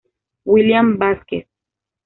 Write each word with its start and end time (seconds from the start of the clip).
William 0.47 0.97
Vásquez 0.97 1.45